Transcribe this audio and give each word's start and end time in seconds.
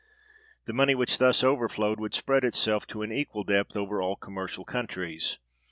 The 0.65 0.73
money 0.73 0.95
which 0.95 1.19
thus 1.19 1.43
overflowed 1.43 1.99
would 1.99 2.15
spread 2.15 2.43
itself 2.43 2.87
to 2.87 3.03
an 3.03 3.11
equal 3.11 3.43
depth 3.43 3.77
over 3.77 4.01
all 4.01 4.15
commercial 4.15 4.65
countries. 4.65 5.37